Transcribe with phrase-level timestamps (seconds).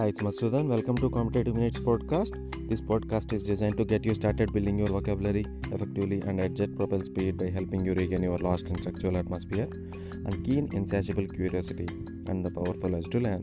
[0.00, 0.68] Hi, it's Masudan.
[0.68, 2.36] Welcome to Competitive Minutes podcast.
[2.70, 6.74] This podcast is designed to get you started building your vocabulary effectively and at jet
[6.74, 9.68] propel speed by helping you regain your lost intellectual atmosphere
[10.24, 11.86] and keen, insatiable curiosity
[12.28, 13.42] and the powerful urge to learn.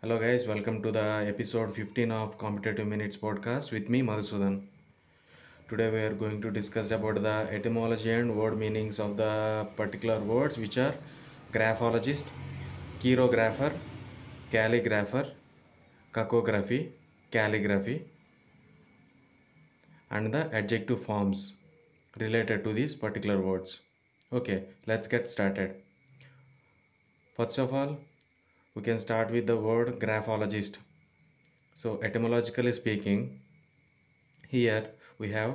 [0.00, 0.46] Hello, guys.
[0.46, 4.68] Welcome to the episode 15 of Competitive Minutes podcast with me, Madhusudan.
[5.70, 10.18] Today, we are going to discuss about the etymology and word meanings of the particular
[10.18, 10.94] words, which are
[11.52, 12.32] graphologist,
[13.00, 13.72] chirographer,
[14.50, 15.30] calligrapher,
[16.12, 16.90] cacography,
[17.30, 18.04] calligraphy,
[20.10, 21.52] and the adjective forms
[22.18, 23.78] related to these particular words.
[24.32, 25.76] Okay, let's get started.
[27.34, 27.96] First of all,
[28.74, 30.80] we can start with the word graphologist.
[31.74, 33.38] So, etymologically speaking,
[34.48, 34.90] here
[35.20, 35.54] we have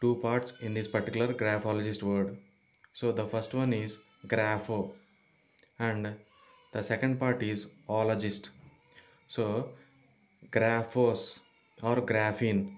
[0.00, 2.36] two parts in this particular graphologist word.
[2.92, 4.92] So, the first one is grapho,
[5.78, 6.14] and
[6.72, 8.50] the second part is ologist.
[9.26, 9.70] So,
[10.50, 11.40] graphos
[11.82, 12.76] or graphein,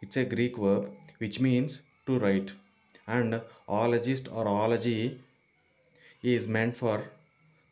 [0.00, 2.54] it's a Greek verb which means to write,
[3.06, 5.20] and ologist or ology
[6.22, 7.02] is meant for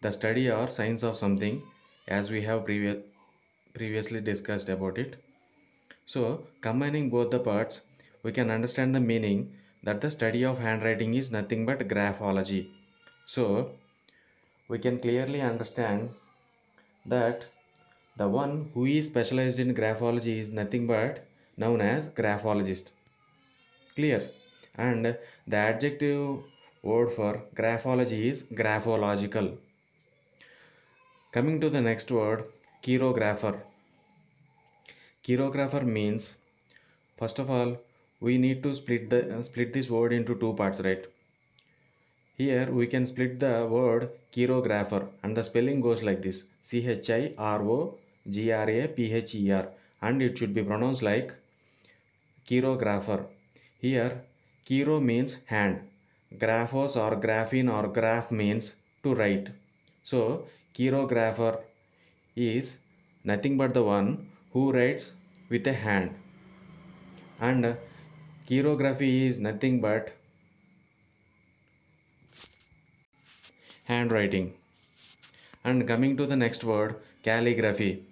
[0.03, 1.63] the study or science of something
[2.09, 3.03] as we have previ-
[3.75, 5.17] previously discussed about it
[6.13, 6.23] so
[6.67, 7.83] combining both the parts
[8.25, 9.41] we can understand the meaning
[9.83, 12.69] that the study of handwriting is nothing but graphology.
[13.27, 13.71] So
[14.69, 16.11] we can clearly understand
[17.07, 17.45] that
[18.17, 21.25] the one who is specialized in graphology is nothing but
[21.57, 22.91] known as graphologist.
[23.95, 24.29] Clear?
[24.77, 25.17] And
[25.47, 26.41] the adjective
[26.83, 29.57] word for graphology is graphological.
[31.33, 32.45] Coming to the next word,
[32.83, 33.63] chirographer.
[35.23, 36.37] Chirographer means,
[37.19, 37.77] first of all,
[38.21, 41.05] we need to split the uh, split this word into two parts, right?
[42.37, 47.11] Here we can split the word chirographer, and the spelling goes like this: C H
[47.11, 47.99] I R O
[48.29, 49.69] G R A P H E R,
[50.01, 51.35] and it should be pronounced like
[52.47, 53.27] chirographer.
[53.79, 54.23] Here,
[54.67, 55.81] chiro means hand,
[56.39, 59.51] graphos or graphein or graph means to write.
[60.03, 61.59] So, chirographer
[62.35, 62.79] is
[63.23, 65.13] nothing but the one who writes
[65.49, 66.15] with a hand.
[67.41, 67.77] And
[68.49, 70.13] chirography is nothing but
[73.85, 74.55] handwriting.
[75.65, 78.03] And coming to the next word, calligraphy.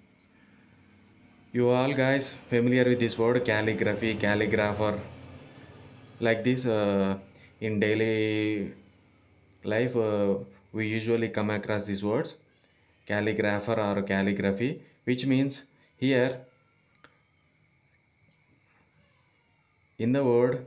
[1.52, 4.98] You all guys familiar with this word calligraphy, calligrapher.
[6.20, 7.18] Like this, uh,
[7.60, 8.72] in daily
[9.64, 10.34] life, uh,
[10.72, 12.36] we usually come across these words
[13.08, 15.64] calligrapher or calligraphy, which means
[15.98, 16.40] here
[19.98, 20.64] in the word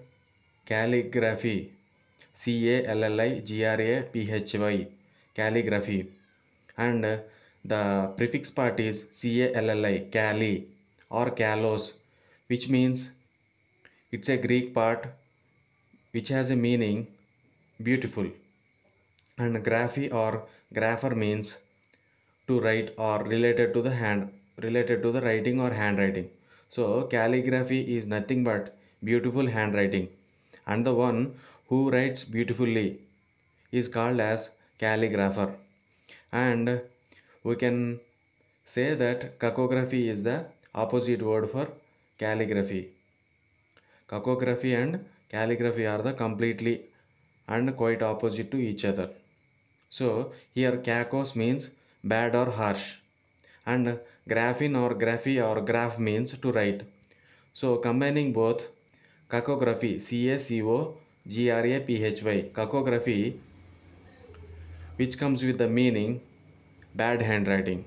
[0.66, 1.72] calligraphy,
[2.34, 4.88] C A L L I G R A P H Y,
[5.34, 6.08] calligraphy,
[6.78, 7.22] and
[7.64, 10.66] the prefix part is C A L L I, calli
[11.10, 11.94] or kalos,
[12.48, 13.12] which means
[14.12, 15.08] it's a Greek part
[16.12, 17.08] which has a meaning
[17.82, 18.28] beautiful.
[19.38, 20.44] And graphy or
[20.74, 21.60] grapher means
[22.48, 24.34] to write or related to the hand
[24.64, 26.30] related to the writing or handwriting.
[26.70, 30.10] So calligraphy is nothing but beautiful handwriting.
[30.66, 31.36] And the one
[31.68, 33.00] who writes beautifully
[33.72, 34.50] is called as
[34.80, 35.56] calligrapher.
[36.32, 36.82] And
[37.44, 38.00] we can
[38.64, 41.68] say that cacography is the opposite word for
[42.18, 42.90] calligraphy.
[44.08, 46.82] Cacography and calligraphy are the completely
[47.48, 49.10] and quite opposite to each other.
[49.90, 51.72] So here kakos means
[52.04, 53.01] bad or harsh
[53.66, 54.00] and
[54.30, 56.84] graphein or graphy or graph means to write.
[57.54, 58.68] So combining both
[59.30, 63.38] cacography C A C O G R A P H Y cacography
[64.96, 66.22] which comes with the meaning
[66.96, 67.86] bad handwriting.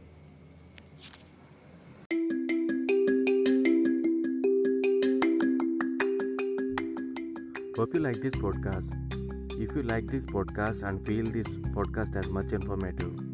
[7.77, 8.91] Hope you like this podcast.
[9.61, 13.34] If you like this podcast and feel this podcast as much informative,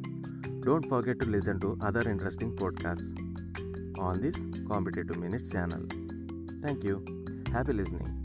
[0.62, 3.18] don't forget to listen to other interesting podcasts
[3.98, 4.36] on this
[4.70, 5.82] Competitive Minutes channel.
[6.62, 7.04] Thank you.
[7.52, 8.19] Happy listening.